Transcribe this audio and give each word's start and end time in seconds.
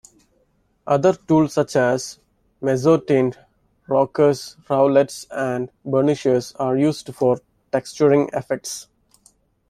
Other 0.87 1.13
tools 1.13 1.53
such 1.53 1.75
as 1.75 2.17
mezzotint 2.59 3.35
rockers, 3.87 4.57
roulets 4.67 5.27
and 5.29 5.69
burnishers 5.85 6.53
are 6.55 6.75
used 6.75 7.13
for 7.13 7.39
texturing 7.71 8.33
effects. 8.35 8.87